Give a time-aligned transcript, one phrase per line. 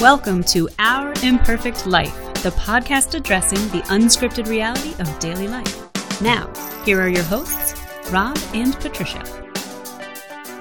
[0.00, 6.20] Welcome to Our Imperfect Life, the podcast addressing the unscripted reality of daily life.
[6.22, 6.52] Now,
[6.84, 7.74] here are your hosts,
[8.12, 9.24] Rob and Patricia.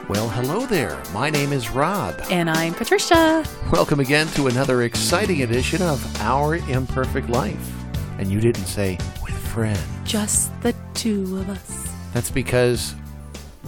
[0.10, 0.99] Well, hello there.
[1.13, 2.19] My name is Rob.
[2.31, 3.46] And I'm Patricia.
[3.71, 7.72] Welcome again to another exciting edition of Our Imperfect Life.
[8.17, 9.79] And you didn't say with friends.
[10.04, 11.88] Just the two of us.
[12.12, 12.96] That's because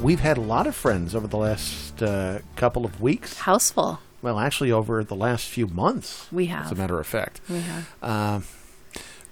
[0.01, 3.37] we've had a lot of friends over the last uh, couple of weeks.
[3.37, 3.99] Houseful.
[4.21, 6.27] Well, actually, over the last few months.
[6.31, 6.65] We have.
[6.65, 7.39] As a matter of fact.
[7.49, 7.89] We have.
[8.01, 8.39] Uh,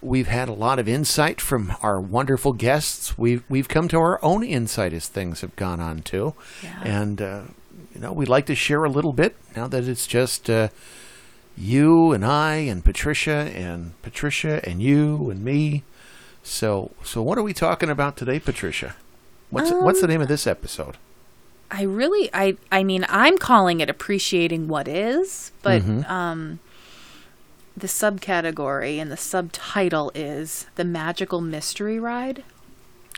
[0.02, 3.18] we've had a lot of insight from our wonderful guests.
[3.18, 6.82] We've we've come to our own insight as things have gone on too, Yeah.
[6.84, 7.42] and uh,
[7.94, 10.70] you know we'd like to share a little bit now that it's just uh,
[11.58, 15.84] you and I and Patricia and Patricia and you and me.
[16.44, 18.96] So so what are we talking about today, Patricia?
[19.50, 20.98] What's what's the name of this episode?
[21.70, 26.12] I really I I mean I'm calling it appreciating what is, but Mm-hmm.
[26.12, 26.60] um
[27.76, 32.44] the subcategory and the subtitle is The Magical Mystery Ride.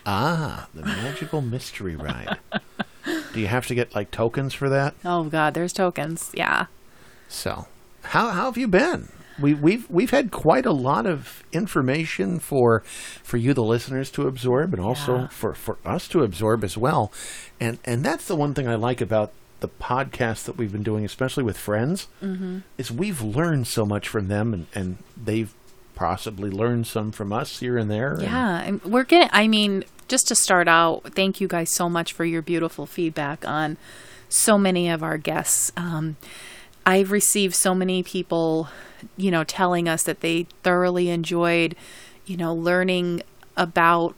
[0.05, 2.37] Ah, the magical mystery ride.
[3.33, 4.95] Do you have to get like tokens for that?
[5.05, 6.31] Oh god, there's tokens.
[6.33, 6.65] Yeah.
[7.27, 7.67] So,
[8.03, 9.09] how how have you been?
[9.41, 12.81] We we've we've had quite a lot of information for
[13.23, 15.27] for you the listeners to absorb and also Yeah.
[15.27, 17.11] for for us to absorb as well.
[17.59, 21.03] And and that's the one thing I like about the podcast that we've been doing
[21.03, 22.59] especially with friends Mm-hmm.
[22.77, 25.53] is we've learned so much from them and and they've
[25.95, 28.17] possibly learned some from us here and there.
[28.21, 29.29] Yeah, and we're getting.
[29.33, 33.45] I mean, just to start out, thank you guys so much for your beautiful feedback
[33.45, 33.75] on
[34.29, 35.73] so many of our guests.
[35.75, 36.15] Um,
[36.85, 38.69] I've received so many people,
[39.17, 41.75] you know, telling us that they thoroughly enjoyed,
[42.25, 43.23] you know, learning
[43.57, 44.15] about,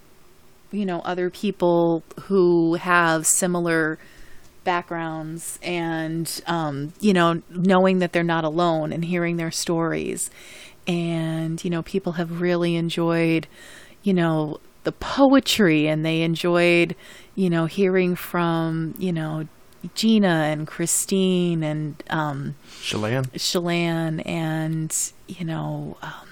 [0.71, 3.99] you know, other people who have similar
[4.63, 10.29] backgrounds and um, you know knowing that they're not alone and hearing their stories.
[10.87, 13.47] And you know people have really enjoyed
[14.03, 16.95] you know the poetry and they enjoyed
[17.35, 19.47] you know hearing from you know
[19.95, 23.25] Gina and Christine and um Chelan?
[23.35, 24.95] Shalane and
[25.27, 26.27] you know um,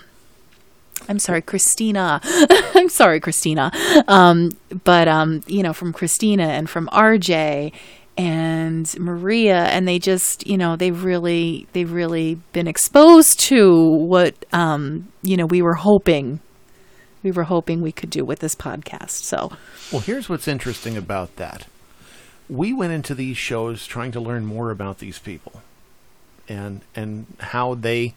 [1.07, 3.71] I'm sorry Christina I'm sorry Christina
[4.07, 4.51] um
[4.83, 7.71] but um you know from Christina and from RJ
[8.17, 13.73] and Maria and they just you know they really they've really been exposed to
[14.07, 16.41] what um you know we were hoping
[17.23, 19.51] we were hoping we could do with this podcast so
[19.91, 21.65] Well, here's what's interesting about that.
[22.49, 25.61] We went into these shows trying to learn more about these people
[26.47, 28.15] and and how they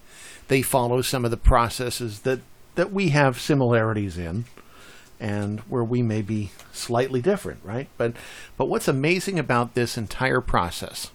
[0.49, 2.41] they follow some of the processes that
[2.75, 4.47] that we have similarities in
[5.21, 7.89] and where we may be slightly different, right?
[7.99, 8.15] But
[8.57, 11.11] but what's amazing about this entire process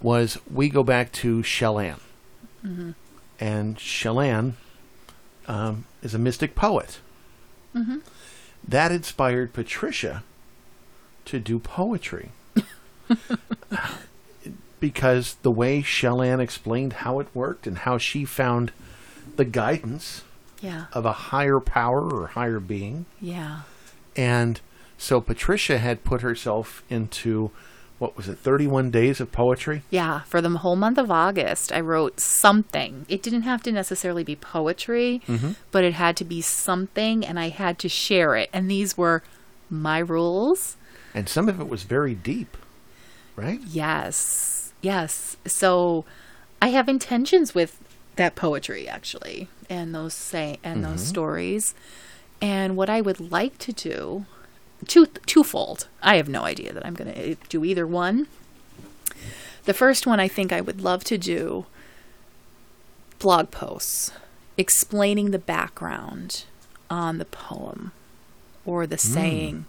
[0.00, 2.00] was we go back to Chelan.
[3.40, 4.56] And Chelan
[5.48, 7.00] um, is a mystic poet
[8.68, 10.22] that inspired Patricia
[11.26, 12.30] to do poetry.
[14.80, 18.72] because the way Shellan explained how it worked and how she found
[19.36, 20.22] the guidance
[20.60, 23.06] yeah of a higher power or higher being.
[23.20, 23.60] yeah
[24.16, 24.60] And
[24.96, 27.50] so Patricia had put herself into,
[27.98, 29.82] what was it, 31 days of poetry?
[29.90, 33.04] Yeah, for the whole month of August, I wrote something.
[33.08, 35.52] It didn't have to necessarily be poetry, mm-hmm.
[35.72, 38.48] but it had to be something, and I had to share it.
[38.52, 39.22] And these were
[39.68, 40.76] my rules.
[41.14, 42.56] And some of it was very deep,
[43.36, 43.60] right?
[43.64, 45.36] Yes, yes.
[45.46, 46.04] So
[46.60, 47.78] I have intentions with
[48.16, 51.08] that poetry, actually, and those say and those mm-hmm.
[51.08, 51.74] stories.
[52.40, 54.26] And what I would like to do,
[54.86, 55.88] two twofold.
[56.02, 58.26] I have no idea that I'm going to eh, do either one.
[59.64, 61.66] The first one I think I would love to do
[63.18, 64.10] blog posts
[64.58, 66.44] explaining the background
[66.90, 67.92] on the poem
[68.66, 69.00] or the mm.
[69.00, 69.64] saying.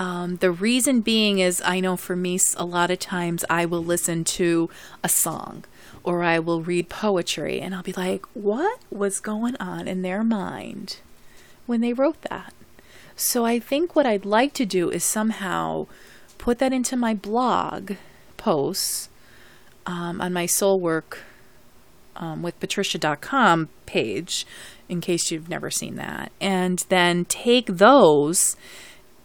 [0.00, 3.84] Um, the reason being is I know for me, a lot of times I will
[3.84, 4.70] listen to
[5.04, 5.64] a song
[6.02, 10.24] or I will read poetry and I'll be like, what was going on in their
[10.24, 11.00] mind
[11.66, 12.54] when they wrote that?
[13.14, 15.86] So I think what I'd like to do is somehow
[16.38, 17.92] put that into my blog
[18.38, 19.10] posts
[19.84, 21.24] um, on my soul work
[22.16, 24.46] um, with patricia.com page
[24.88, 28.56] in case you've never seen that and then take those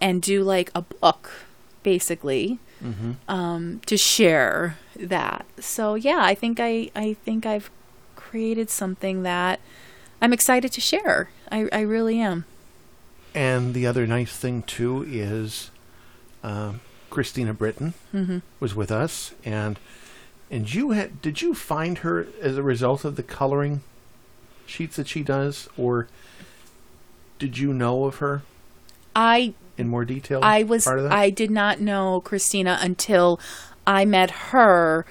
[0.02, 1.32] and do like a book
[1.84, 2.60] basically
[3.28, 5.46] um, to share that.
[5.60, 7.70] So yeah i think i i think i've
[8.16, 9.60] created something that
[10.22, 11.30] i'm excited to share.
[11.52, 12.46] I, I really am.
[13.34, 15.72] And the other nice thing too is
[16.44, 17.94] um, Christina Britton
[18.60, 19.78] was with us, and
[20.52, 23.82] And you had did you find her as a result of the coloring
[24.66, 26.08] sheets that she does, or
[27.40, 28.44] did you know of her?
[29.16, 30.40] I in more detail?
[30.44, 31.12] I was part of that?
[31.12, 33.40] I did not know Christina until
[33.86, 35.06] I met her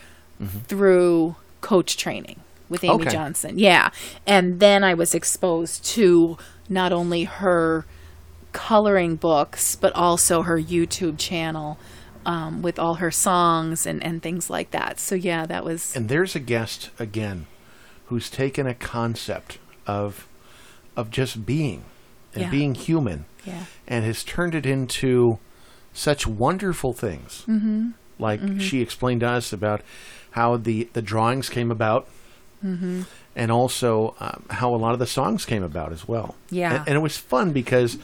[0.67, 3.11] through coach training with Amy Okay.
[3.11, 3.59] Johnson.
[3.59, 3.91] Yeah.
[4.27, 6.37] And then I was exposed to
[6.69, 7.87] not only her
[8.53, 11.79] coloring books but also her YouTube channel
[12.27, 14.99] um, with all her songs and, and things like that.
[14.99, 17.47] So yeah, that was and there's a guest again
[18.07, 20.27] who's taken a concept of
[20.97, 21.85] of just being
[22.35, 22.51] and Yeah.
[22.51, 23.65] being human yeah.
[23.87, 25.39] and has turned it into
[25.93, 27.45] such wonderful things.
[27.47, 27.91] Mm-hmm.
[28.19, 29.83] Like she explained to us about
[30.33, 32.09] how the, the drawings came about,
[32.65, 33.03] mm-hmm.
[33.37, 36.35] and also um, how a lot of the songs came about as well.
[36.51, 36.75] Yeah.
[36.77, 37.99] and, and it was fun because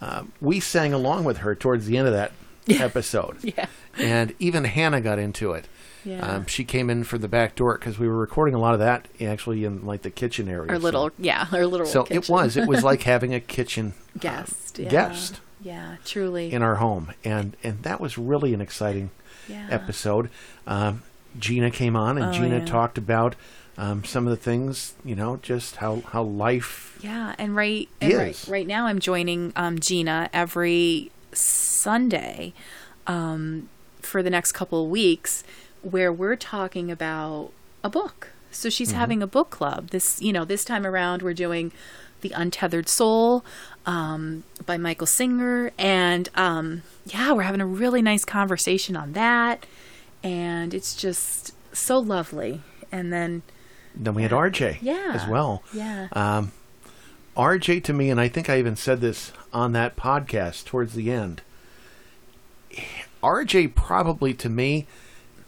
[0.00, 2.32] um, we sang along with her towards the end of that
[2.80, 3.38] episode.
[3.42, 3.66] Yeah.
[3.98, 5.66] and even Hannah got into it.
[6.06, 6.24] Yeah.
[6.24, 8.78] Um, she came in for the back door because we were recording a lot of
[8.80, 10.70] that actually in like the kitchen area.
[10.70, 12.56] Our so- little yeah, our little So, it was.
[12.56, 14.78] It was like having a kitchen uh, guest.
[14.78, 14.88] Yeah.
[14.88, 16.52] guest Yeah, truly.
[16.52, 19.10] in our home, and and that was really an exciting
[19.48, 19.66] yeah.
[19.70, 20.30] episode.
[20.66, 21.02] Um,
[21.38, 22.64] Gina came on, and Oh, Gina yeah.
[22.64, 23.34] talked about
[23.76, 26.98] um, some of the things, you know, just how how life.
[27.02, 32.52] Yeah, and right and right, right now I'm joining um, Gina every Sunday
[33.06, 33.68] um,
[34.00, 35.44] for the next couple of weeks,
[35.90, 37.52] where we're talking about
[37.84, 38.28] a book.
[38.50, 39.90] So she's having a book club.
[39.90, 41.72] This you know this time around we're doing
[42.22, 43.44] the Untethered Soul
[43.84, 49.66] um, by Michael Singer, and um, yeah, we're having a really nice conversation on that,
[50.22, 52.62] and it's just so lovely.
[52.90, 53.42] And then
[53.94, 55.62] Then we had RJ yeah, as well.
[55.72, 56.52] Yeah, Um,
[57.36, 61.12] RJ to me, and I think I even said this on that podcast towards the
[61.12, 61.42] end.
[63.22, 64.86] RJ probably to me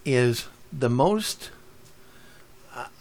[0.05, 1.51] is the most.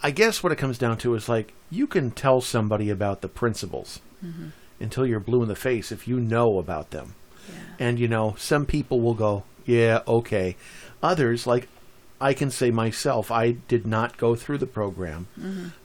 [0.01, 3.27] I guess what it comes down to is like you can tell somebody about the
[3.27, 3.99] principles
[4.79, 7.13] until you're blue in the face if you know about them.
[7.79, 10.55] And you know, some people will go, "Yeah, okay."
[11.03, 11.67] Others, like
[12.19, 15.27] I can say myself, I did not go through the program,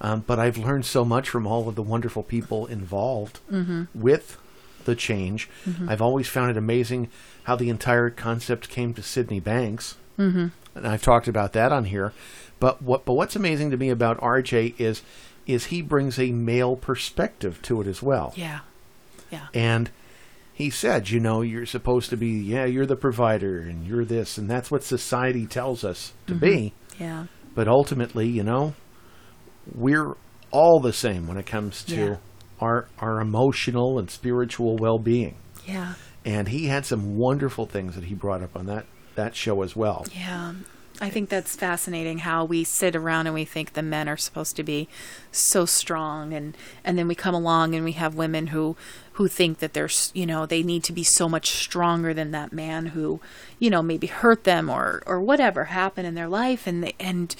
[0.01, 3.41] um, but I've learned so much from all of the wonderful people involved
[3.95, 4.39] with
[4.85, 5.51] the change.
[5.89, 7.09] I've always found it amazing
[7.45, 10.49] how the entire concept came to Sydney Banks, mm-hmm.
[10.75, 12.13] And I've talked about that on here.
[12.61, 15.03] But what but what's amazing to me about RJ is
[15.47, 18.33] is he brings a male perspective to it as well.
[18.37, 18.61] yeah,
[19.31, 19.49] yeah.
[19.53, 19.91] And
[20.55, 24.39] he said, you know, you're supposed to be, yeah, you're the provider and you're this,
[24.39, 26.75] and that's what society tells us to be.
[26.91, 27.03] Mm-hmm.
[27.03, 27.27] Yeah.
[27.55, 28.75] But ultimately, you know,
[29.75, 30.15] we're
[30.51, 32.17] all the same when it comes to Yeah.
[32.61, 35.37] our our emotional and spiritual well being.
[35.67, 35.95] Yeah.
[36.25, 39.77] And he had some wonderful things that he brought up on that that show as
[39.77, 40.07] well.
[40.15, 40.55] Yeah.
[41.01, 44.55] I think that's fascinating how we sit around and we think the men are supposed
[44.57, 44.89] to be
[45.33, 48.77] so strong and and then we come along and we have women who
[49.15, 52.53] who think that they're you know they need to be so much stronger than that
[52.53, 53.21] man who
[53.59, 57.35] you know maybe hurt them or or whatever happened in their life and they, and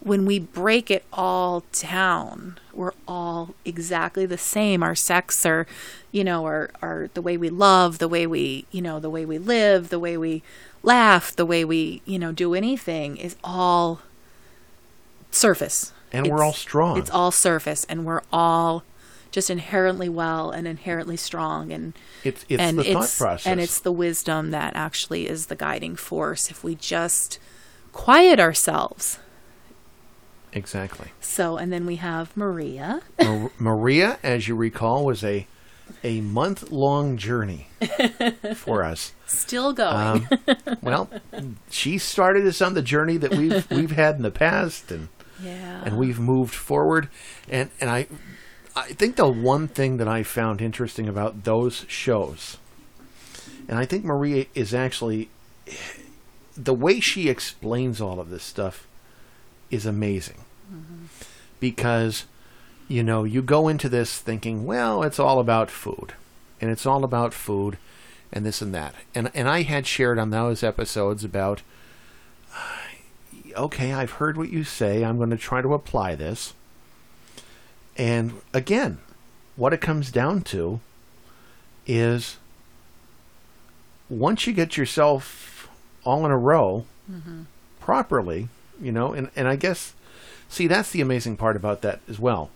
[0.00, 5.66] when we break it all down we're all exactly the same our sex or
[6.12, 9.24] you know our our the way we love the way we you know the way
[9.24, 10.42] we live the way we
[10.86, 14.00] laugh the way we you know do anything is all
[15.30, 16.96] surface And we're all strong.
[16.98, 18.84] it's all surface and we're all
[19.32, 21.92] just inherently well and inherently strong and
[22.24, 23.46] It's it's and the thought it's process.
[23.46, 27.38] and it's the wisdom that actually is the guiding force if we just
[27.92, 29.18] quiet ourselves
[30.52, 31.08] exactly.
[31.20, 35.46] so and then we have maria Mar- Maria, as you recall, was a
[36.02, 37.68] a month long journey
[38.54, 39.12] for us.
[39.26, 40.28] still going Um,
[40.82, 41.10] well,
[41.70, 45.08] she started us on the journey that we've we've had in the past, and
[45.42, 47.08] yeah and we've moved forward.
[47.48, 48.06] And and I
[48.74, 52.58] I think the one thing that I found interesting about those shows,
[53.68, 55.28] and I think Maria is actually
[56.56, 58.86] the way she explains all of this stuff
[59.70, 60.44] is amazing
[61.60, 62.24] because
[62.88, 66.14] you know you go into this thinking well it's all about food
[66.60, 67.78] and it's all about food
[68.32, 68.94] and this and that.
[69.14, 71.62] And and I had shared on those episodes about
[73.56, 76.54] okay I've heard what you say I'm going to try to apply this.
[77.96, 78.98] And again
[79.56, 80.80] what it comes down to
[81.86, 82.36] is
[84.10, 85.68] once you get yourself
[86.04, 87.42] all in a row mm-hmm.
[87.80, 88.48] properly
[88.80, 89.94] you know and and I guess
[90.48, 92.50] see that's the amazing part about that as well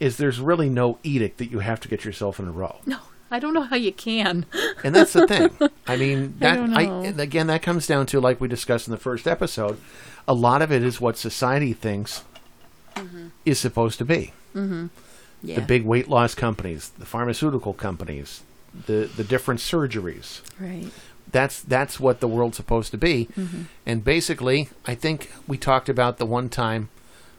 [0.00, 2.98] is there's really no edict that you have to get yourself in a row no
[3.28, 4.46] I don't know how you can.
[4.84, 5.50] And that's the thing.
[5.88, 8.98] I mean, that don't I, again that comes down to like we discussed in the
[9.00, 9.80] first episode.
[10.28, 12.22] A lot of it is what society thinks
[12.94, 13.26] Mm-hmm.
[13.44, 14.32] is supposed to be.
[14.54, 15.56] Yeah.
[15.56, 18.42] The big weight loss companies, the pharmaceutical companies,
[18.86, 20.40] the the different surgeries.
[20.60, 20.90] right.
[21.30, 23.28] That's that's what the world's supposed to be.
[23.36, 23.62] Mm-hmm.
[23.84, 26.88] And basically, I think we talked about the one time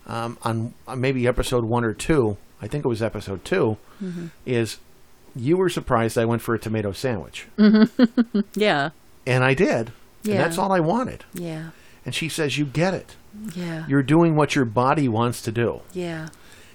[0.06, 2.36] um, on on maybe episode one or two.
[2.62, 4.28] I think it was episode 2 Mm-hmm.
[4.46, 4.78] Is
[5.36, 7.48] you were surprised I went for a tomato sandwich,
[8.56, 8.90] Yeah.
[9.26, 9.92] and I did.
[10.24, 10.34] Yeah.
[10.36, 11.24] And that's all I wanted.
[11.34, 11.70] Yeah.
[12.06, 13.16] And she says, "You get it.
[13.56, 13.86] Yeah.
[13.88, 15.82] You're doing what your body wants to do.
[15.94, 16.30] yeah.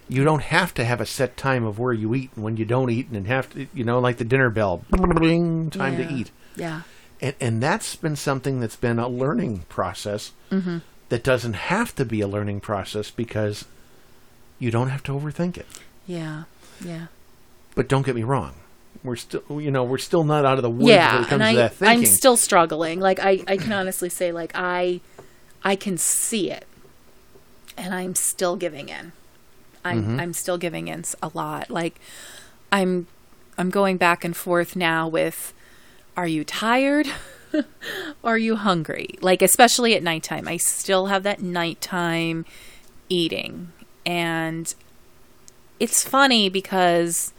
[0.09, 2.65] You don't have to have a set time of where you eat and when you
[2.67, 6.07] don't eat, and have to, you know, like the dinner bell, bling, time Yeah.
[6.09, 6.83] to eat." Yeah.
[7.21, 10.79] and and that's been something that's been a learning process Mm-hmm.
[11.09, 13.65] that doesn't have to be a learning process because
[14.62, 15.66] you don't have to overthink it.
[16.07, 16.45] Yeah.
[16.85, 17.07] Yeah.
[17.75, 18.54] But don't get me wrong,
[19.02, 21.33] we're still you know we're still not out of the woods when yeah it comes
[21.33, 21.99] and to I, that thinking.
[22.00, 25.00] i'm still struggling like I, I can honestly say like i
[25.64, 26.66] i can see it
[27.76, 29.12] and i'm still giving in
[29.85, 30.21] i'm Mm-hmm.
[30.21, 31.99] i'm still giving in s- a lot like
[32.71, 33.07] i'm
[33.59, 35.52] i'm going back and forth now with
[36.16, 37.09] are you tired
[38.23, 42.45] are you hungry like especially at nighttime i still have that nighttime
[43.09, 43.73] eating
[44.05, 44.75] and
[45.81, 47.33] it's funny because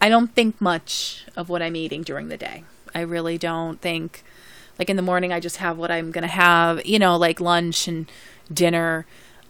[0.00, 2.64] I don't think much of what I'm eating during the day.
[2.94, 4.24] I really don't think
[4.78, 7.40] like in the morning I just have what I'm going to have, you know, like
[7.40, 8.10] lunch and
[8.52, 9.06] dinner.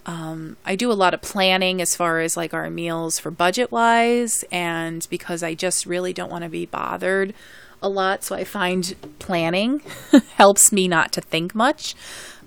[0.06, 3.72] Um, I do a lot of planning as far as like our meals for budget
[3.72, 7.34] wise and because I just really don't want to be bothered
[7.82, 9.82] a lot, so I find planning
[10.34, 11.94] helps me not to think much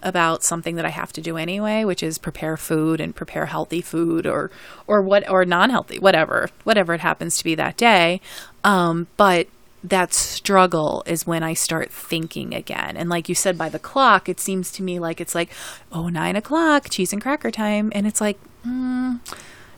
[0.01, 3.81] about something that I have to do anyway, which is prepare food and prepare healthy
[3.81, 4.51] food or
[4.87, 8.21] or what or non-healthy, whatever, whatever it happens to be that day.
[8.63, 9.47] Um, but
[9.83, 12.97] that struggle is when I start thinking again.
[12.97, 15.49] And like you said, by the clock, it seems to me like it's like,
[15.91, 17.91] oh, nine o'clock, cheese and cracker time.
[17.95, 19.19] And it's like, mm,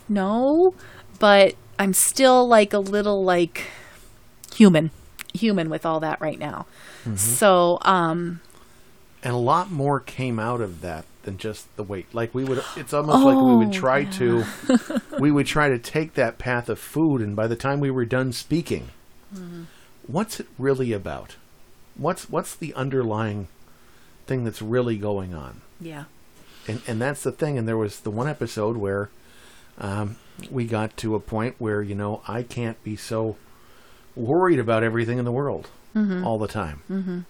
[0.10, 0.74] no,
[1.20, 3.68] but I'm still like a little like
[4.56, 4.90] human,
[5.34, 6.66] human with all that right now.
[7.16, 8.42] So, um,
[9.24, 12.08] and a lot more came out of that than just the weight.
[12.14, 14.44] Like we would, it's almost like we would Oh, try to,
[15.20, 18.06] we would try to take that path of food, and by the time we were
[18.06, 18.90] done speaking,
[19.34, 19.64] Mm-hmm.
[20.08, 21.36] what's it really about?
[21.96, 23.48] What's what's the underlying
[24.28, 25.62] thing that's really going on?
[25.80, 26.06] yeah,
[26.68, 27.58] and and that's the thing.
[27.58, 29.10] And there was the one episode where
[29.78, 30.18] um,
[30.50, 33.38] we got to a point where you know I can't be so
[34.16, 35.70] worried about everything in the world
[36.26, 37.26] all the time,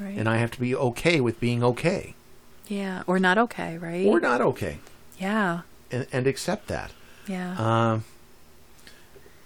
[0.00, 0.16] right.
[0.18, 2.14] and I have to be okay with being okay.
[2.68, 4.06] Yeah, or not okay, right?
[4.06, 4.78] or not okay,
[5.18, 6.90] Yeah, and, and accept that.
[7.26, 8.04] yeah, Um,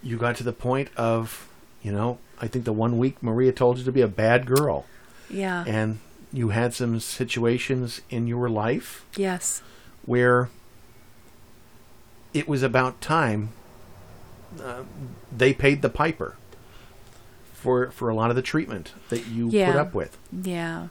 [0.02, 1.48] you got to the point of
[1.82, 4.86] you know I think the one week Maria told you to be a bad girl,
[5.30, 6.00] yeah, and
[6.32, 9.62] you had some situations in your life yes,
[10.04, 10.48] where
[12.34, 13.50] it was about time
[14.60, 14.82] uh,
[15.36, 16.36] they paid the piper
[17.62, 20.18] for for a lot of the treatment that you put up with.
[20.32, 20.88] yeah.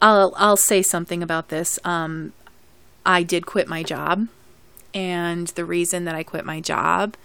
[0.00, 1.78] I'll I'll say something about this.
[1.84, 2.32] Um,
[3.04, 4.28] I did quit my job,
[4.94, 7.16] and the reason that I quit my job,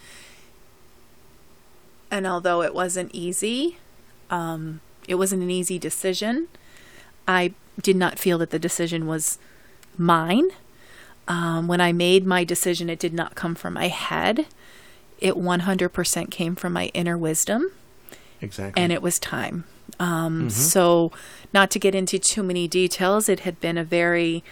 [2.09, 3.77] and although it wasn't easy,
[4.29, 6.49] um, it wasn't an easy decision.
[7.27, 9.37] I did not feel that the decision was
[9.97, 10.49] mine.
[11.29, 14.47] Um, when I made my decision, it did not come from my head.
[15.19, 17.71] It 100% came from my inner wisdom
[18.41, 18.81] Exactly.
[18.81, 19.65] and it was time.
[19.99, 21.11] Um, So,
[21.53, 24.43] not to get into too many details, it had been a very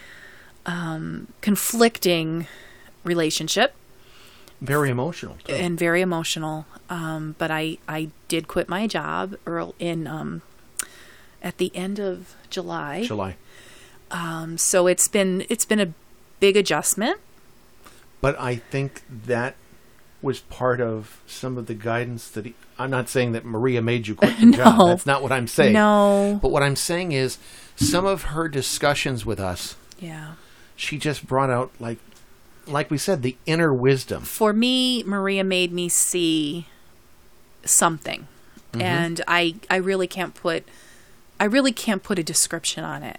[0.66, 2.46] um, conflicting
[3.04, 3.74] relationship
[4.60, 5.36] Very emotional.
[5.44, 5.54] too.
[5.54, 6.66] and very emotional.
[6.88, 10.42] Um, but I, I did quit my job early in um,
[11.42, 13.02] at the end of July.
[13.04, 13.36] July.
[14.10, 15.92] Um, so it's been it's been a
[16.40, 17.18] big adjustment.
[18.20, 19.54] But I think that
[20.22, 24.06] was part of some of the guidance that he, I'm not saying that Maria made
[24.06, 24.78] you quit the job.
[24.78, 24.86] No.
[24.88, 25.72] That's not what I'm saying.
[25.72, 27.38] No, But what I'm saying is
[27.76, 30.34] some of her discussions with us, yeah.
[30.76, 31.98] she just brought out like
[32.66, 34.22] like we said the inner wisdom.
[34.22, 36.66] for me, Maria made me see
[37.64, 38.28] something,
[38.74, 40.64] and I I really can't put
[41.40, 43.18] I really can't put a description on it.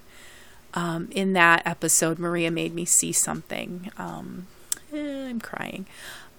[0.74, 3.92] Um, in that episode, Maria made me see something.
[3.98, 4.48] Um,
[4.94, 5.86] eh, I'm crying.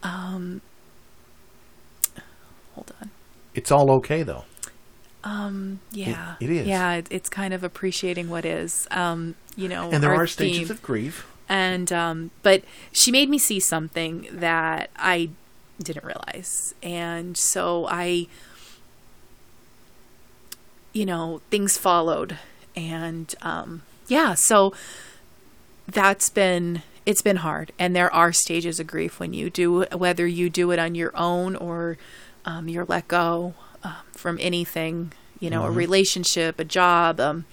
[0.03, 0.61] Um,
[2.75, 3.11] hold on.
[3.55, 4.45] It's all okay though.
[5.25, 6.67] Um, yeah, it is.
[6.67, 8.89] Yeah, it, it's kind of appreciating what is.
[8.91, 11.27] Um, you know, And there are stages theme of grief.
[11.49, 15.31] and um, but she made me see something that I
[15.81, 18.27] didn't realize, and so I
[20.93, 22.39] you know, things followed.
[22.77, 24.75] And um, yeah, so
[25.87, 30.27] that's been it's been hard and there are stages of grief when you do whether
[30.27, 31.97] you do it on your own or
[32.45, 37.45] um, you're let go um, from anything you know a relationship a job um,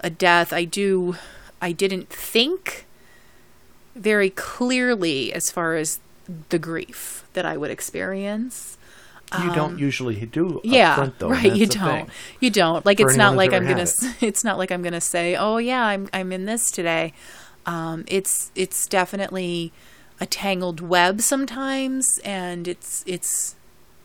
[0.00, 1.16] a death i do
[1.60, 2.86] i didn't think
[3.94, 6.00] very clearly as far as
[6.48, 8.76] the grief that i would experience
[9.42, 10.46] You don't usually do.
[10.56, 11.28] Um, yeah upfront, though.
[11.30, 12.10] right you don't thing.
[12.40, 15.00] you don't like For it's not like i'm gonna s- it's not like i'm gonna
[15.00, 17.12] say oh yeah i'm i'm in this today
[17.66, 19.72] um it's it's definitely
[20.20, 23.54] a tangled web sometimes and it's it's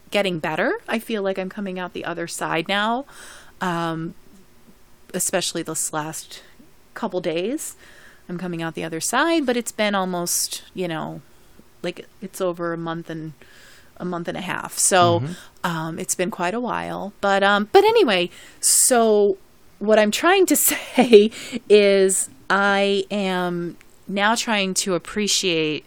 [0.10, 3.06] getting better i feel like i'm coming out the other side now
[3.62, 4.14] um
[5.14, 6.44] especially this last
[6.94, 7.76] couple days
[8.28, 11.22] i'm coming out the other side but it's been almost you know
[11.82, 13.34] like it's over a month and
[14.02, 14.78] a month and a half.
[14.78, 15.24] So
[15.64, 17.14] um, it's been quite a while.
[17.22, 19.38] But um, but anyway, so
[19.80, 21.32] what I'm trying to say
[21.70, 23.78] is I am
[24.10, 25.86] now trying to appreciate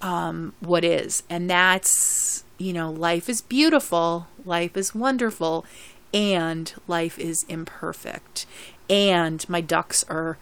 [0.00, 5.66] um, what is, and that's you know life is beautiful, life is wonderful,
[6.14, 8.46] and life is imperfect,
[8.88, 10.38] and my ducks are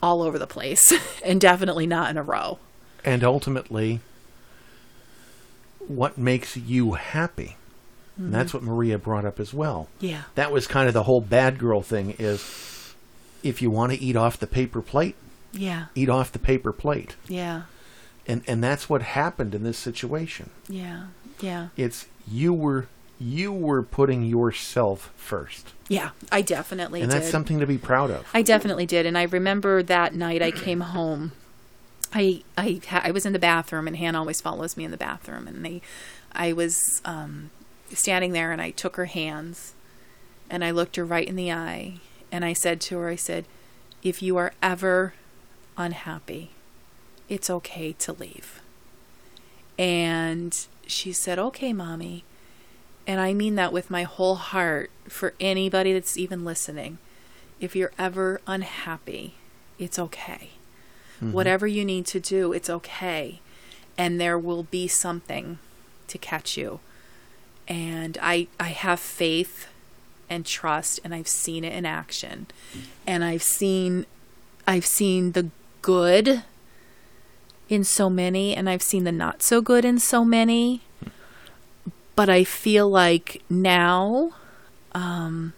[0.00, 2.60] all over the place, and definitely not in a row.
[3.04, 3.98] And ultimately,
[5.80, 7.56] what makes you happy?
[8.16, 9.88] And that's what Maria brought up as well.
[9.98, 10.22] Yeah.
[10.36, 12.42] That was kind of the whole bad girl thing is
[13.42, 15.14] if you want to eat off the paper plate,
[15.52, 15.86] Yeah.
[15.94, 17.16] eat off the paper plate.
[17.28, 17.62] Yeah.
[18.26, 20.50] And and that's what happened in this situation.
[20.68, 21.06] Yeah.
[21.40, 21.68] Yeah.
[21.76, 22.86] It's you were
[23.18, 25.72] you were putting yourself first.
[25.88, 26.10] Yeah.
[26.30, 27.20] I definitely And did.
[27.22, 28.26] that's something to be proud of.
[28.34, 31.32] I definitely did, and I remember that night I came home.
[32.14, 35.48] I I I was in the bathroom, and Hannah always follows me in the bathroom,
[35.48, 35.80] and they,
[36.32, 37.50] I was um,
[37.92, 39.72] standing there, and I took her hands,
[40.50, 41.94] and I looked her right in the eye,
[42.32, 43.44] and I said to her, I said,
[44.02, 45.14] "If you are ever
[45.76, 46.50] unhappy,
[47.28, 48.60] it's okay to leave."
[49.78, 52.24] And she said, "Okay, mommy."
[53.06, 56.98] And I mean that with my whole heart for anybody that's even listening
[57.62, 59.34] if you're ever unhappy,
[59.78, 60.50] it's okay.
[61.16, 61.32] Mm-hmm.
[61.32, 63.40] Whatever you need to do, it's okay.
[63.96, 65.60] And there will be something
[66.08, 66.80] to catch you.
[67.68, 69.68] And I I have faith
[70.32, 72.46] and trust and I've seen it in action.
[73.06, 74.06] And I've seen
[74.66, 75.50] I've seen the
[75.82, 76.42] good
[77.68, 80.80] in so many and I've seen the not so good in so many.
[82.16, 84.32] But I feel like now
[84.94, 85.52] um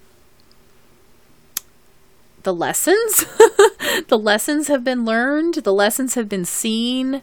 [2.43, 3.25] the lessons
[4.09, 7.23] the lessons have been learned the lessons have been seen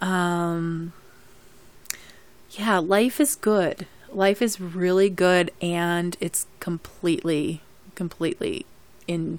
[0.00, 0.92] um
[2.50, 7.60] yeah life is good life is really good and it's completely
[7.94, 8.66] completely
[9.06, 9.38] in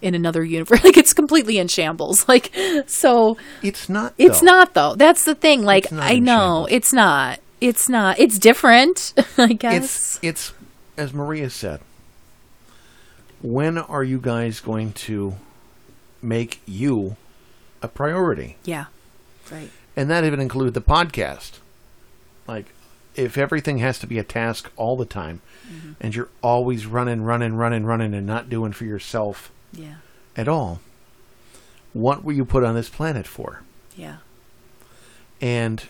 [0.00, 0.82] in another universe.
[0.84, 2.26] Like it's completely in shambles.
[2.28, 2.52] Like
[2.86, 4.94] so It's not it's not though.
[4.96, 5.62] That's the thing.
[5.62, 6.66] Like i know.
[6.66, 6.68] shambles.
[6.72, 7.40] it's not.
[7.60, 8.18] It's not.
[8.18, 10.16] It's different i guess.
[10.16, 10.54] It's it's
[10.96, 11.80] as Maria said.
[13.42, 15.36] When are you guys going to
[16.20, 17.16] make you
[17.82, 18.56] a priority?
[18.64, 18.86] yeah.
[19.52, 19.70] Right.
[19.96, 21.58] And that even include the podcast.
[22.46, 22.66] Like
[23.18, 25.92] if everything has to be a task all the time Mm-hmm.
[26.00, 29.96] and you're always running, running, running, running and not doing for yourself yeah
[30.36, 30.80] at all,
[31.92, 33.62] what were you put on this planet for?
[33.96, 34.18] yeah
[35.40, 35.84] And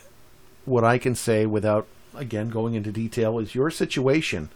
[0.65, 4.49] what I can say without, again, going into detail is your situation.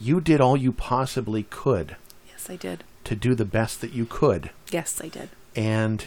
[0.00, 1.96] You did all you possibly could
[2.28, 4.50] yes i did to do the best that you could.
[4.72, 6.04] yes i did And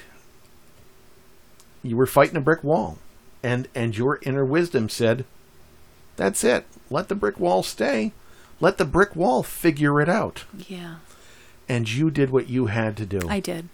[1.84, 2.98] you were fighting a brick wall.
[3.44, 5.24] And, and your inner wisdom said,
[6.18, 6.66] that's it.
[6.90, 8.12] Let the brick wall stay.
[8.60, 10.44] Let the brick wall figure it out.
[10.68, 10.96] yeah
[11.70, 13.20] And you did what you had to do.
[13.30, 13.70] i did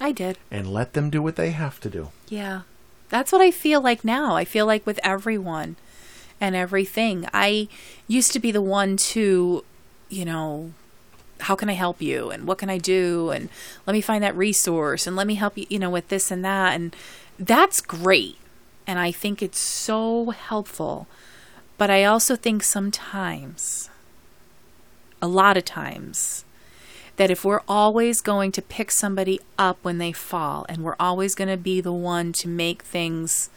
[0.00, 2.10] i did and let them do what they have to do.
[2.28, 2.62] Yeah.
[3.10, 4.36] That's what I feel like now.
[4.36, 5.76] I feel like with everyone
[6.40, 7.26] and everything.
[7.34, 7.68] I
[8.06, 9.64] used to be the one to,
[10.08, 10.72] you know,
[11.40, 13.48] how can I help you and what can I do and
[13.86, 16.44] let me find that resource and let me help you, you know, with this and
[16.44, 16.94] that and
[17.38, 18.36] that's great.
[18.86, 21.06] And I think it's so helpful.
[21.80, 23.88] But I also think sometimes
[25.22, 26.44] a lot of times
[27.16, 31.34] that if we're always going to pick somebody up when they fall and we're always
[31.34, 33.48] going to be the one to make things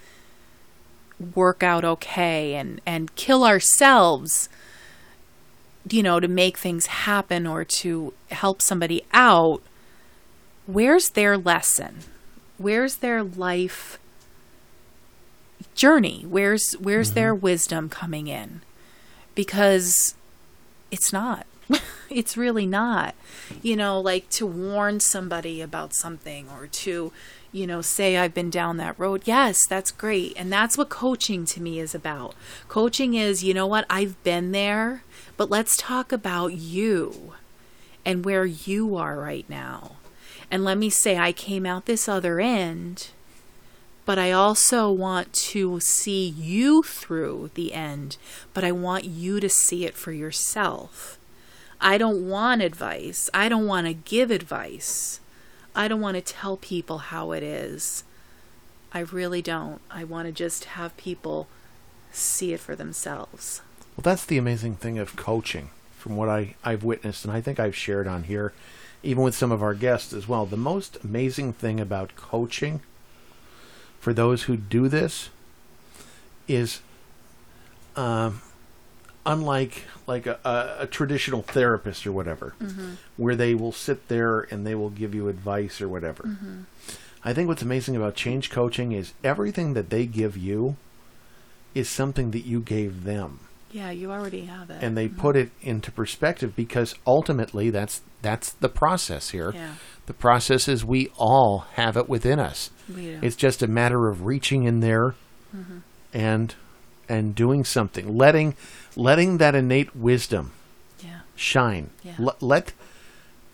[1.36, 4.48] work out okay and and kill ourselves
[5.90, 9.62] you know to make things happen or to help somebody out
[10.66, 11.98] where's their lesson?
[12.58, 14.00] Where's their life
[15.76, 17.16] journey where's where's mm-hmm.
[17.16, 18.62] their wisdom coming in
[19.36, 20.16] because
[20.92, 21.46] it's not
[22.10, 23.16] it's really not.
[23.62, 27.12] You know, like to warn somebody about something or to,
[27.52, 29.24] you know, say I've been down that road.
[29.26, 30.34] Yes, that's great.
[30.36, 32.36] And that's what coaching to me is about.
[32.68, 35.04] Coaching is, you know what, I've been there,
[35.38, 37.34] but let's talk about you
[38.06, 39.94] and where you are right now.
[40.52, 43.10] And let me say, I came out this other end,
[44.06, 48.18] but I also want to see you through the end,
[48.54, 51.18] but I want you to see it for yourself.
[51.80, 53.30] I don't want advice.
[53.34, 55.20] I don't want to give advice.
[55.76, 58.04] I don't want to tell people how it is.
[58.94, 59.82] I really don't.
[59.90, 61.48] I want to just have people
[62.12, 63.62] see it for themselves.
[63.96, 67.60] Well, that's the amazing thing of coaching, from what I, I've witnessed, and I think
[67.60, 68.54] I've shared on here,
[69.02, 70.46] even with some of our guests as well.
[70.46, 72.82] The most amazing thing about coaching
[74.04, 75.30] for those who do this
[76.46, 76.82] is
[77.96, 78.42] um,
[79.26, 82.96] unlike like a, a, a traditional therapist or whatever, mm-hmm.
[83.16, 86.24] where they will sit there and they will give you advice or whatever.
[86.24, 86.62] Mm-hmm.
[87.24, 90.76] I think what's amazing about change coaching is everything that they give you
[91.74, 93.40] is something that you gave them
[93.72, 94.84] Yeah, you already have it.
[94.84, 95.22] and they mm-hmm.
[95.22, 99.54] put it into perspective because ultimately that's that's the process here.
[99.56, 99.76] Yeah.
[100.06, 102.72] The process is we all have it within us.
[102.90, 105.16] It's just a matter of reaching in there
[105.56, 105.78] Mm-hmm.
[106.14, 106.56] and
[107.08, 108.56] and doing something, letting
[108.96, 110.52] letting that innate wisdom
[111.00, 111.20] yeah.
[111.36, 111.92] shine.
[112.04, 112.16] Yeah.
[112.18, 112.74] Let, let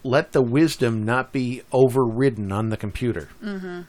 [0.02, 3.28] let the wisdom not be overridden on the computer.
[3.44, 3.82] Mm-hmm.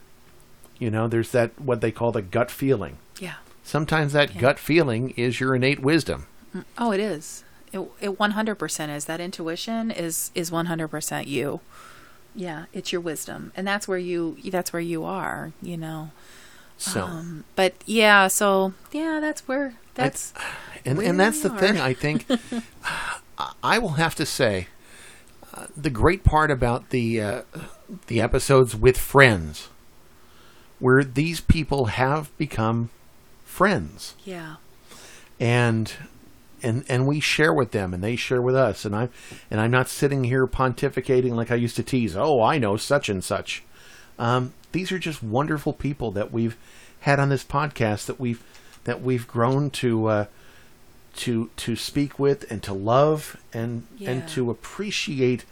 [0.80, 2.98] You know, there's that what they call the gut feeling.
[3.20, 3.34] Yeah.
[3.62, 6.26] Sometimes that gut feeling is your innate wisdom.
[6.76, 7.44] Oh, it is.
[7.72, 11.60] It it one hundred percent is that intuition is is one hundred percent you.
[12.34, 15.52] Yeah, it's your wisdom, and that's where you that's where you are.
[15.62, 16.10] You know.
[16.76, 20.32] So Um, but yeah, so yeah, that's where that's
[20.84, 21.78] and where and that's the we thing.
[21.78, 22.26] I think
[23.62, 24.68] I will have to say
[25.54, 27.42] uh, the great part about the uh,
[28.06, 29.68] the episodes with friends,
[30.78, 32.90] where these people have become
[33.44, 34.56] friends, yeah,
[35.38, 35.92] and
[36.62, 39.10] and and we share with them, and they share with us, and I'm
[39.50, 42.16] and I'm not sitting here pontificating like I used to tease.
[42.16, 43.62] Oh, I know such and such.
[44.18, 46.56] Um, these are just wonderful people that we've
[47.00, 48.42] had on this podcast that we've
[48.84, 50.24] that we've grown to uh,
[51.16, 54.10] to to speak with and to love and Yeah.
[54.10, 55.44] and to appreciate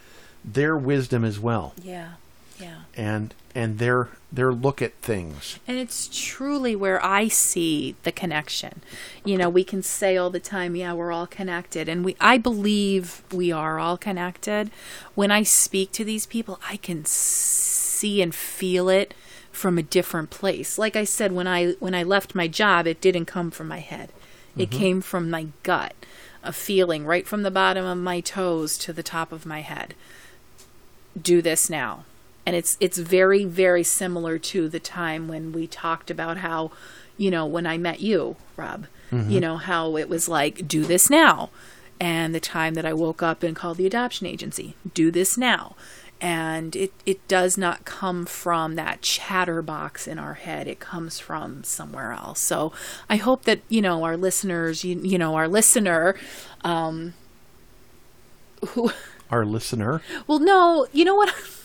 [0.45, 2.13] their wisdom as well yeah,
[2.61, 2.81] yeah.
[2.97, 5.59] and and their their look at things.
[5.67, 8.83] And it's truly where I see the connection.
[9.25, 11.89] You know, we can say all the time, yeah, we're all connected.
[11.89, 14.71] And we I believe we are all connected.
[15.15, 19.15] When I speak to these people, I can see and feel it
[19.51, 20.79] from a different place.
[20.79, 23.81] Like I said when I when I left my job, it didn't come from my
[23.81, 24.11] head.
[24.57, 24.79] It mm-hmm.
[24.79, 25.95] came from my gut.
[26.45, 29.95] A feeling right from the bottom of my toes to the top of my head
[31.21, 32.05] do this now
[32.49, 36.71] and it's it's very very similar to the time when we talked about how
[37.17, 41.09] you know when i met you rob you know how it was like do this
[41.09, 41.49] now.
[42.01, 45.77] And the time that i woke up and called the adoption agency do this now.
[46.21, 50.69] And it it does not come from that chatterbox in our head.
[50.69, 52.41] It comes from somewhere else.
[52.41, 52.73] So
[53.09, 56.15] i hope that you know our listeners you, you know our listener
[56.65, 57.15] um
[58.69, 58.91] who
[59.31, 61.33] Our listener, well no you know what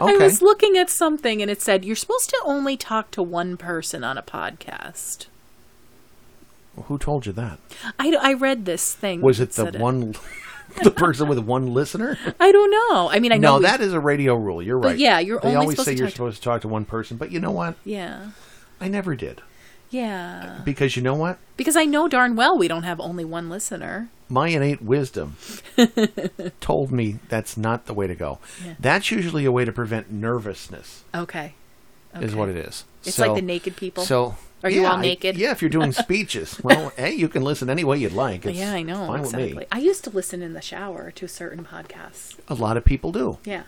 [0.00, 3.22] I okay, was looking at something and it said you're supposed to only talk to
[3.22, 5.26] one person on a podcast.
[6.84, 7.58] who told you that?
[7.98, 9.20] I, I read this thing.
[9.20, 10.14] Was it the one,
[10.82, 12.16] the person with one listener?
[12.38, 13.10] I don't know.
[13.10, 13.52] I mean, I know.
[13.54, 14.62] No, we- that is a radio rule.
[14.62, 14.96] You're right.
[14.96, 17.30] yeah, you're they only always say you're to- supposed to talk to one person, but
[17.30, 17.74] you know what?
[17.84, 18.30] Yeah,
[18.80, 19.42] I never did
[19.90, 20.60] yeah.
[20.64, 21.38] because you know what?
[21.56, 24.08] Because I know darn well we don't have only one listener.
[24.28, 25.36] My innate wisdom
[26.60, 28.38] told me that's not the way to go.
[28.64, 28.74] Yeah.
[28.78, 31.54] That's usually a way to prevent nervousness, Okay.
[32.14, 32.84] is what it is.
[33.04, 34.04] It's So- like the naked people.
[34.04, 35.36] So Are you yeah, all I- naked?
[35.36, 38.46] yeah, if you're doing speeches, well, hey, you can listen any way you'd like.
[38.46, 39.66] It's yeah, I know exactly.
[39.72, 42.36] I used to listen in the shower to certain podcasts.
[42.48, 43.38] A lot of people do.
[43.44, 43.62] Yeah,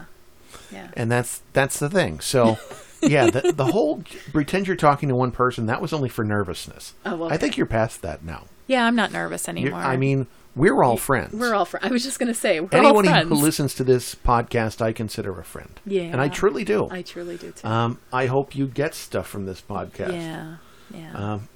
[0.70, 0.88] yeah.
[0.96, 2.20] and that's that's the thing.
[2.20, 2.58] So,
[3.02, 6.94] yeah, the the whole pretend you're talking to one person that was only for nervousness.
[7.04, 7.36] Oh, I okay.
[7.38, 8.44] think you're past that now.
[8.66, 9.80] yeah, I'm not nervous You're- anymore.
[9.80, 11.32] I mean, we're all friends.
[11.34, 11.86] we're all friends.
[11.86, 15.38] I was just gonna say we're all Anyone who listens to this podcast, I consider
[15.40, 15.80] a friend.
[15.86, 16.02] Yeah.
[16.02, 16.88] and I truly do.
[16.90, 17.66] I truly do too.
[17.66, 20.12] um, I hope you get stuff from this podcast.
[20.12, 20.56] yeah,
[20.94, 21.12] yeah.
[21.34, 21.48] Um,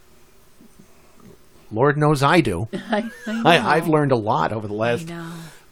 [1.71, 2.69] Lord knows I do.
[2.73, 3.43] I, I know.
[3.51, 5.11] I, I've learned a lot over the last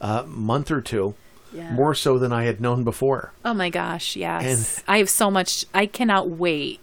[0.00, 1.14] uh, month or two,
[1.54, 1.72] Yeah.
[1.72, 3.32] more so than I had known before.
[3.44, 4.78] Oh my gosh, yes.
[4.78, 6.80] And- I have so much I cannot wait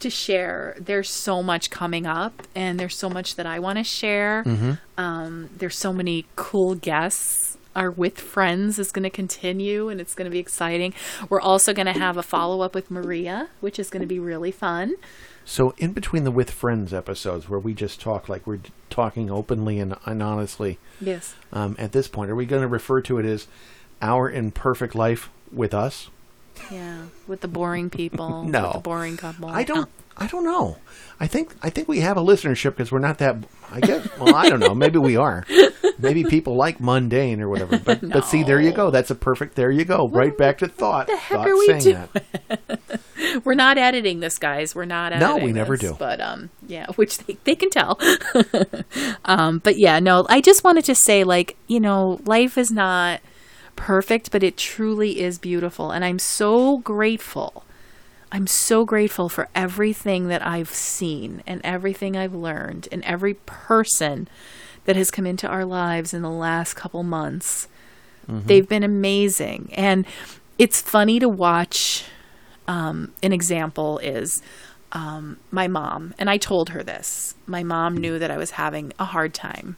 [0.00, 0.76] to share.
[0.80, 4.42] There's so much coming up and there's so much that I want to share.
[4.44, 4.72] Mm-hmm.
[4.98, 10.14] Um, there's so many cool guests our with friends is going to continue and it's
[10.14, 10.92] going to be exciting.
[11.30, 14.18] We're also going to have a follow up with Maria, which is going to be
[14.18, 14.94] really fun.
[15.44, 18.60] So, in between the with friends episodes where we just talk like we're
[18.90, 21.34] talking openly and, and honestly, Yes.
[21.52, 23.48] um, at this point, are we going to refer to it as
[24.02, 26.10] our imperfect life with us?
[26.70, 28.44] Yeah, with the boring people.
[28.48, 28.64] No.
[28.64, 29.48] with the boring couple.
[29.48, 29.88] I don't.
[30.14, 30.76] I don't know.
[31.18, 33.36] I think I think we have a listenership because we're not that.
[33.70, 34.06] I guess.
[34.18, 34.74] Well, I don't know.
[34.74, 35.46] Maybe we are.
[35.98, 37.78] Maybe people like mundane or whatever.
[37.78, 38.90] But but see, there you go.
[38.90, 39.54] That's a perfect.
[39.54, 40.08] There you go.
[40.08, 41.06] Right back to thought.
[41.06, 42.08] the heck thought are we saying doing?
[42.48, 42.80] that.
[43.44, 44.74] We're not editing this, guys.
[44.74, 45.36] We're not editing.
[45.36, 45.96] No, we never this, do.
[45.98, 47.98] But um, yeah, which they, they can tell.
[49.24, 53.20] um, but yeah, no, I just wanted to say, like, you know, life is not
[53.76, 57.64] perfect, but it truly is beautiful, and I'm so grateful.
[58.30, 64.26] I'm so grateful for everything that I've seen and everything I've learned and every person
[64.86, 67.68] that has come into our lives in the last couple months.
[68.46, 69.70] They've been amazing.
[69.74, 70.06] And
[70.58, 72.04] it's funny to watch.
[72.68, 74.40] Um, an example is
[74.92, 77.34] um, my mom, and I told her this.
[77.46, 79.76] My mom knew that I was having a hard time,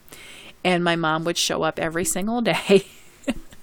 [0.62, 2.86] and my mom would show up every single day,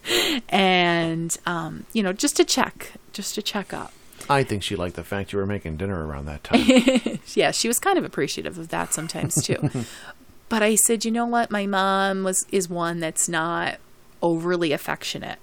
[0.49, 3.93] and um, you know, just to check, just to check up.
[4.29, 7.19] I think she liked the fact you were making dinner around that time.
[7.35, 9.69] yeah, she was kind of appreciative of that sometimes too.
[10.49, 13.77] but I said, you know what, my mom was is one that's not
[14.21, 15.39] overly affectionate,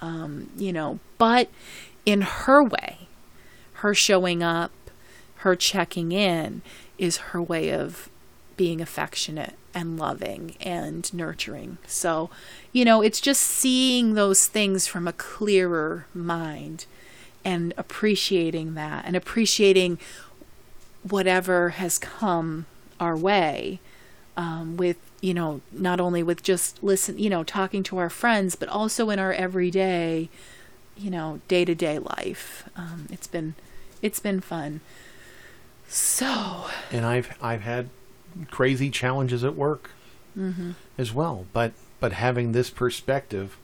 [0.00, 1.50] um, you know, but
[2.06, 3.08] in her way,
[3.74, 4.72] her showing up,
[5.36, 6.62] her checking in
[6.98, 8.08] is her way of
[8.56, 11.78] being affectionate and loving and nurturing.
[11.86, 12.30] So,
[12.72, 16.86] you know, it's just seeing those things from a clearer mind
[17.44, 19.98] and appreciating that and appreciating
[21.02, 22.66] whatever has come
[23.00, 23.80] our way
[24.36, 28.54] um, with you know not only with just listen you know talking to our friends
[28.54, 30.28] but also in our everyday
[30.96, 33.54] you know day-to-day life um, it's been
[34.00, 34.80] it's been fun
[35.88, 37.88] so and I've I've had
[38.50, 39.90] crazy challenges at work
[40.98, 41.46] as well.
[41.52, 43.56] But but having this perspective,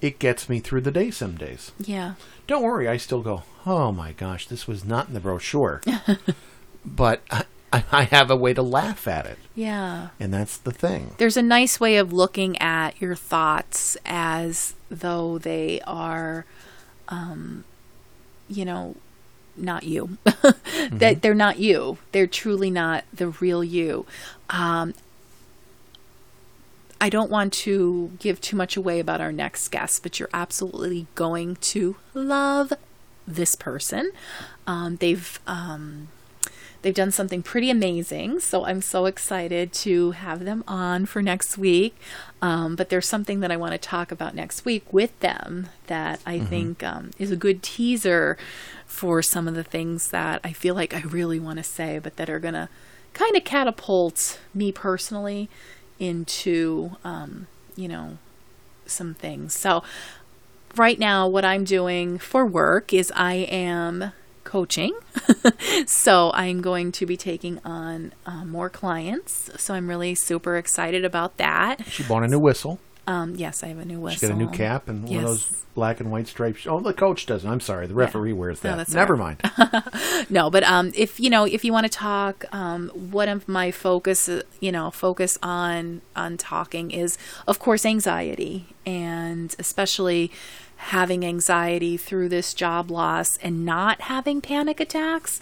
[0.00, 1.72] it gets me through the day some days.
[1.78, 2.14] yeah
[2.46, 3.42] Don't worry, I still go.
[3.64, 5.80] Oh my gosh, this was not in the brochure.
[6.84, 11.14] but I, I have a way to laugh at it, yeah and that's the thing.
[11.18, 16.44] there's a nice way of looking at your thoughts as though they are
[17.08, 17.64] um
[18.48, 18.94] you know
[19.56, 20.18] not you.
[20.90, 21.98] That they're not you.
[22.12, 24.06] They're truly not the real you.
[24.50, 24.94] Um
[27.00, 31.06] I don't want to give too much away about our next guest, but you're absolutely
[31.14, 32.72] going to love
[33.26, 34.10] this person.
[34.66, 36.08] Um, they've um,
[36.84, 41.56] they've done something pretty amazing, so I'm so excited to have them on for next
[41.56, 41.96] week.
[42.42, 46.20] Um, but there's something that I want to talk about next week with them that
[46.26, 48.36] I think um, is a good teaser
[48.84, 52.16] for some of the things that I feel like I really want to say, but
[52.16, 52.68] that are gonna
[53.14, 55.48] kind of catapult me personally
[55.98, 58.18] into um, you know
[58.84, 59.54] some things.
[59.54, 59.82] So
[60.76, 64.12] right now what I'm doing for work is I am
[64.44, 64.94] coaching.
[65.86, 69.50] so I'm going to be taking on uh, more clients.
[69.56, 71.86] So I'm really super excited about that.
[71.88, 72.78] She bought a new whistle.
[73.06, 74.18] Um, yes, I have a new whistle.
[74.18, 76.66] She got a new cap and one of those black and white stripes.
[76.66, 77.50] Oh, the coach doesn't.
[77.50, 78.76] I'm sorry, the referee wears No, that.
[78.78, 79.42] that's Never all mind.
[80.30, 83.70] no but um if you know if you want to talk um what of my
[83.70, 90.30] focus uh, you know focus on on talking is of course anxiety and especially
[90.76, 95.40] having anxiety through this job loss and not having panic attacks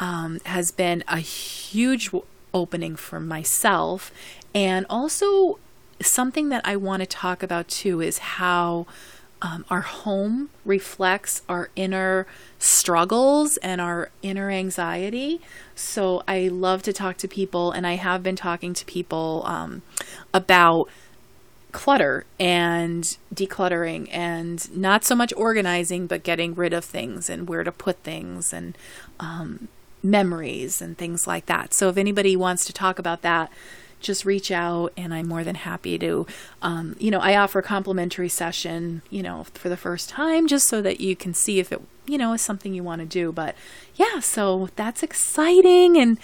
[0.00, 2.10] um, has been a huge
[2.52, 4.12] opening for myself
[4.54, 5.58] and also
[6.00, 8.86] something that i want to talk about too is how
[9.44, 12.26] um, our home reflects our inner
[12.58, 15.38] struggles and our inner anxiety.
[15.74, 19.82] So I love to talk to people, and I have been talking to people um,
[20.32, 20.88] about
[21.74, 27.64] clutter and decluttering and not so much organizing, but getting rid of things and where
[27.64, 28.78] to put things and
[29.20, 29.68] um,
[30.02, 31.74] memories and things like that.
[31.74, 33.50] So if anybody wants to talk about that,
[34.00, 36.26] just reach out and I'm more than happy to,
[36.62, 40.68] um, you know, I offer a complimentary session, you know, for the first time just
[40.68, 43.32] so that you can see if it, you know, is something you want to do.
[43.32, 43.56] But
[43.96, 45.96] yeah, so that's exciting.
[45.96, 46.18] And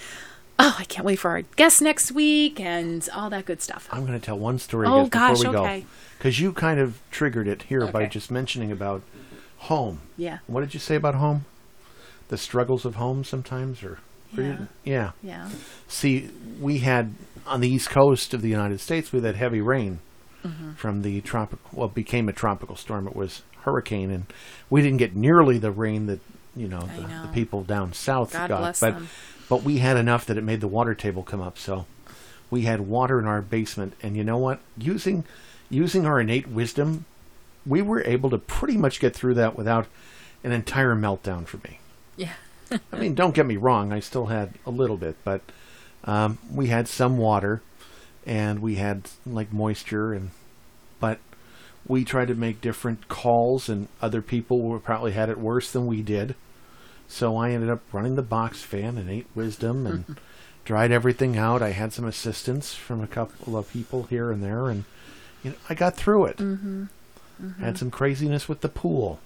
[0.61, 3.87] oh, I can't wait for our guest next week and all that good stuff.
[3.91, 5.87] I'm going to tell one story Oh, guess, before gosh, we go.
[6.17, 9.01] Because you kind of triggered it here by just mentioning about
[9.57, 10.01] home.
[10.17, 10.39] Yeah.
[10.47, 11.45] What did you say about home?
[12.27, 13.83] The struggles of home sometimes?
[13.83, 13.99] or,
[14.37, 14.65] Yeah.
[14.83, 15.11] yeah.
[15.21, 15.49] Yeah.
[15.87, 17.15] See, we had
[17.47, 19.99] on the east coast of the United States, we had heavy rain
[20.45, 20.73] mm-hmm.
[20.73, 23.07] from the tropical, well, it became a tropical storm.
[23.07, 24.25] It was hurricane, and
[24.69, 26.19] we didn't get nearly the rain that
[26.55, 27.21] you know the, know.
[27.27, 29.09] the people down south God got, bless but them.
[29.51, 31.57] But we had enough that it made the water table come up.
[31.57, 31.85] So
[32.49, 34.61] we had water in our basement, and you know what?
[34.77, 35.25] Using
[35.69, 37.03] using our innate wisdom,
[37.65, 39.87] we were able to pretty much get through that without
[40.41, 41.79] an entire meltdown for me.
[42.15, 42.31] Yeah.
[42.93, 43.91] I mean, don't get me wrong.
[43.91, 45.41] I still had a little bit, but
[46.05, 47.61] um, we had some water,
[48.25, 50.31] and we had like moisture, and
[51.01, 51.19] but
[51.85, 55.87] we tried to make different calls, and other people were, probably had it worse than
[55.87, 56.35] we did.
[57.11, 60.17] So I ended up running the box fan and ate wisdom and
[60.65, 61.61] dried everything out.
[61.61, 64.85] I had some assistance from a couple of people here and there, and
[65.43, 66.37] you know, I got through it.
[66.37, 66.85] Mm-hmm.
[67.59, 69.19] Had some craziness with the pool,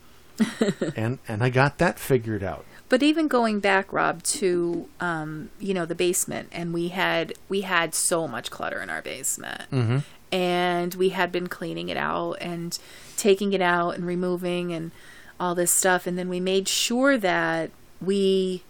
[0.96, 2.66] and and I got that figured out.
[2.88, 7.62] But even going back, Rob, to um, you know the basement, and we had we
[7.62, 9.98] had so much clutter in our basement, Mm-hmm.
[10.32, 12.80] and we had been cleaning it out and
[13.18, 14.92] taking it out and removing and
[15.40, 17.72] all this stuff, and then we made sure that
[18.02, 18.64] we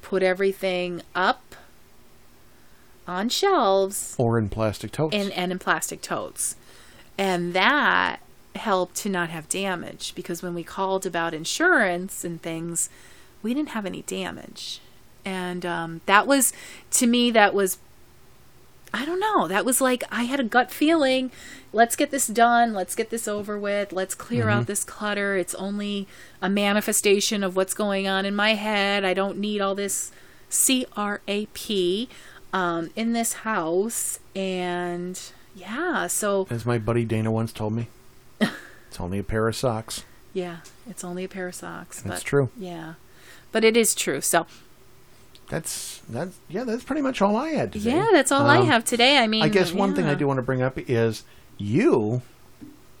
[0.00, 1.54] put everything up
[3.06, 5.14] on shelves Or in plastic totes.
[5.14, 6.56] and and in plastic totes,
[7.18, 8.18] and that
[8.54, 12.88] helped to not have damage because when we called about insurance and things,
[13.42, 14.80] we didn't have any damage,
[15.24, 16.52] and um, that was
[16.92, 17.78] to me that was.
[18.94, 19.48] I don't know.
[19.48, 21.30] That was like I had a gut feeling.
[21.72, 22.74] Let's get this done.
[22.74, 23.92] Let's get this over with.
[23.92, 25.36] Let's clear out this clutter.
[25.36, 26.06] It's only
[26.42, 29.04] a manifestation of what's going on in my head.
[29.04, 30.12] I don't need all this
[30.50, 32.08] C R A P
[32.52, 34.18] um, in this house.
[34.36, 35.18] And
[35.54, 37.88] yeah, so As my buddy Dana once told me,
[38.40, 40.04] it's only a pair of socks.
[40.34, 42.02] yeah, it's only a pair of socks.
[42.02, 42.50] That's true.
[42.58, 42.94] Yeah,
[43.52, 44.20] but it is true.
[44.20, 44.46] So
[45.52, 46.64] That's that's yeah.
[46.64, 47.90] That's pretty much all I had today.
[47.94, 49.18] yeah, that's all I Um, have today.
[49.18, 51.24] I mean, I guess one thing I do want to bring up is
[51.58, 52.22] you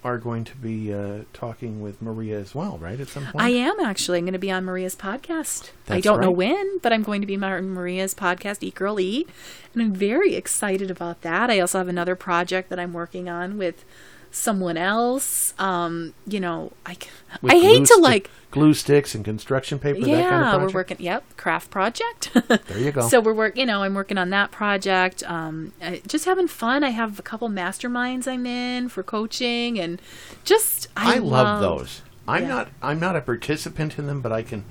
[0.04, 3.00] are going to be uh, talking with Maria as well, right?
[3.00, 3.42] At some point.
[3.42, 4.18] I am actually.
[4.18, 5.70] I'm going to be on Maria's podcast.
[5.88, 9.30] I don't know when, but I'm going to be on Maria's podcast, Eat Girl Eat,
[9.72, 11.48] and I'm very excited about that.
[11.48, 13.84] I also have another project that I'm working on with
[14.32, 15.54] someone else.
[15.58, 16.96] Um, you know, I
[17.40, 18.30] With I hate to sti- like.
[18.50, 20.00] glue sticks and construction paper.
[20.00, 20.96] Yeah, that kind of we're working.
[21.00, 22.30] Yep, craft project.
[22.66, 23.06] There you go.
[23.08, 23.56] So we're work.
[23.56, 25.22] You know, I'm working on that project.
[25.24, 26.82] Um, I- just having fun.
[26.82, 30.00] I have a couple masterminds I'm in for coaching, and
[30.44, 32.02] just I, I love those.
[32.26, 32.48] I'm yeah.
[32.48, 34.64] not I'm not a participant in them, but I can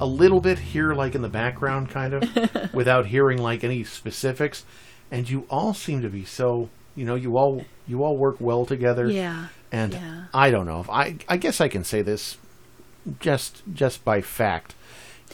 [0.00, 4.64] a little bit hear like in the background kind of without hearing like any specifics.
[5.10, 8.66] And you all seem to be so you know, you all you all work well
[8.66, 9.08] together.
[9.08, 9.46] Yeah.
[9.70, 10.24] And yeah.
[10.34, 12.36] I don't know if I I guess I can say this
[13.20, 14.74] just just by fact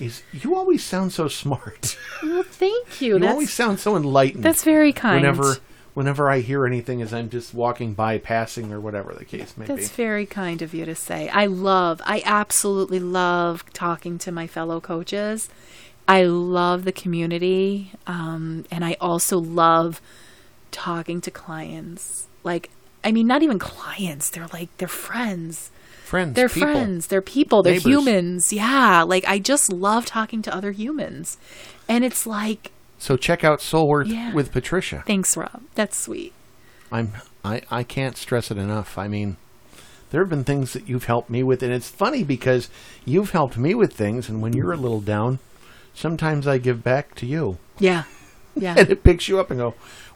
[0.00, 1.96] is you always sound so smart.
[2.22, 3.14] Well, thank you.
[3.14, 4.42] you that's always sound so enlightened.
[4.44, 5.16] that's very kind.
[5.16, 5.56] whenever
[5.94, 9.66] whenever I hear anything as I'm just walking by, passing, or whatever the case may
[9.66, 9.94] That's be.
[9.94, 11.28] very kind of you to say.
[11.28, 15.48] I love, I absolutely love talking to my fellow coaches.
[16.08, 17.92] I love the community.
[18.06, 20.00] Um, and I also love
[20.74, 22.26] talking to clients.
[22.42, 22.68] Like,
[23.02, 25.70] I mean, not even clients, they're like, they're friends.
[26.04, 26.70] Friends, They're people.
[26.72, 27.06] friends.
[27.06, 27.62] They're people.
[27.62, 27.86] They're Neighbors.
[27.86, 28.52] humans.
[28.52, 29.02] Yeah.
[29.02, 31.38] Like, I just love talking to other humans.
[31.88, 34.32] And it's like, So check out Soul Work Yeah.
[34.34, 35.02] with Patricia.
[35.06, 35.62] thanks, Rob.
[35.74, 36.32] That's sweet.
[36.92, 37.12] I'm
[37.44, 38.98] I, I can't stress it enough.
[38.98, 39.38] I mean,
[40.10, 42.68] there have been things that you've helped me with, and it's funny because
[43.06, 45.38] you've helped me with things, and when you're a little down,
[45.94, 48.04] sometimes I give back to you, Yeah.
[48.54, 48.74] Yeah.
[48.78, 49.74] and it picks you up and go,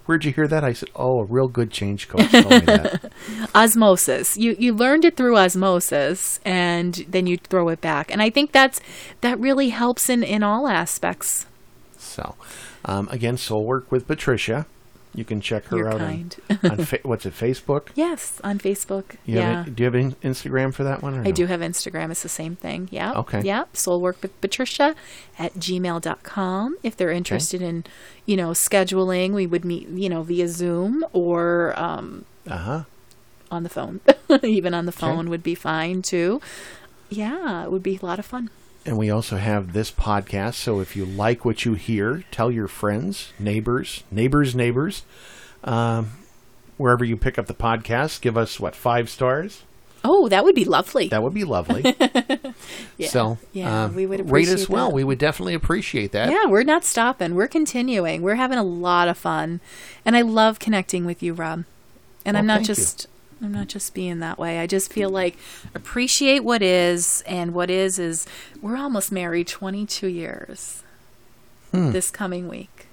[0.09, 3.13] "Where'd you hear that?" I said, "Oh, a real good change coach told me that."
[3.55, 8.31] osmosis you you learned it through osmosis and then you throw it back and i
[8.31, 8.81] think that's
[9.21, 11.47] that really helps in in all aspects
[11.99, 12.35] So,
[12.85, 14.67] um, again, Soul Work with Patricia.
[15.15, 16.37] You can check her You're out kind.
[16.63, 17.89] on, on fa- what's it, Facebook.
[17.95, 21.15] yes on facebook You yeah have do you have Instagram for that one?
[21.17, 21.33] Or I no?
[21.33, 22.11] do have Instagram.
[22.11, 22.89] It's the same thing.
[22.93, 23.13] Yeah.
[23.15, 23.41] Okay.
[23.43, 23.65] Yeah.
[23.73, 24.95] Soul work with Patricia
[25.39, 26.77] at gmail.com.
[26.83, 27.85] If they're interested in,
[28.27, 32.83] you know, scheduling, we would meet, you know, via Zoom or um, Uh huh.
[33.51, 34.01] on the phone.
[34.43, 36.41] Even on the phone would be fine too.
[37.09, 37.65] Yeah.
[37.65, 38.51] It would be a lot of fun.
[38.89, 40.55] And we also have this podcast.
[40.55, 45.03] So if you like what you hear, tell your friends, neighbors, neighbors, neighbors.
[45.63, 46.13] Um,
[46.79, 49.65] wherever you pick up the podcast, give us what five stars.
[50.03, 51.09] Oh, that would be lovely.
[51.09, 51.83] That would be lovely.
[52.01, 52.53] yeah.
[53.09, 54.89] So yeah, um, we would rate us well.
[54.89, 54.95] that.
[54.95, 56.31] We would definitely appreciate that.
[56.31, 57.35] Yeah, we're not stopping.
[57.35, 58.23] We're continuing.
[58.23, 59.61] We're having a lot of fun.
[60.07, 61.65] And I love connecting with you, Rob.
[62.25, 63.07] And Well, I'm not just
[63.43, 64.59] I'm not just being that way.
[64.59, 65.37] I just feel like
[65.75, 68.27] appreciate what is and what is is
[68.61, 70.83] we're almost married 22 years
[71.73, 71.91] Hmm.
[71.93, 72.87] this coming week.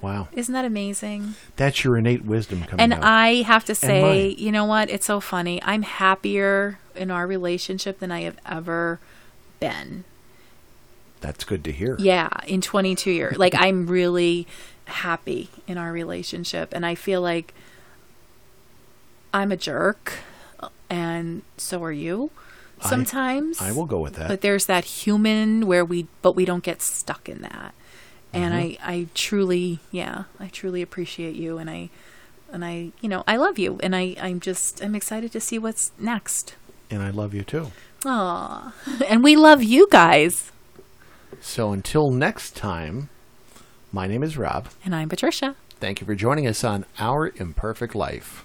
[0.00, 0.28] Wow.
[0.32, 1.34] Isn't that amazing?
[1.56, 3.00] That's your innate wisdom coming And out.
[3.02, 4.90] I have to say, you know what?
[4.90, 5.60] It's so funny.
[5.62, 9.00] I'm happier in our relationship than I have ever
[9.60, 10.04] been.
[11.20, 11.96] That's good to hear.
[11.98, 13.36] Yeah, in 22 years.
[13.38, 14.46] Like I'm really
[14.84, 17.52] happy in our relationship and I feel like
[19.38, 20.14] I'm a jerk
[20.90, 22.30] and so are you
[22.80, 23.60] I- sometimes.
[23.60, 24.28] I will go with that.
[24.28, 27.74] But there's that human where we but we don't get stuck in that.
[28.32, 28.82] And Mm-hmm.
[28.90, 31.90] I I truly, yeah, I truly appreciate you and I
[32.52, 35.58] and I, you know, I love you and I I'm just I'm excited to see
[35.58, 36.54] what's next.
[36.90, 37.66] and I love you too.
[38.06, 38.72] Aw.
[39.08, 40.52] And we love you guys.
[41.40, 43.08] So until next time,
[43.92, 44.68] my name is Rob.
[44.84, 45.56] And I'm Patricia.
[45.80, 48.44] Thank you for joining us on Our Imperfect Life.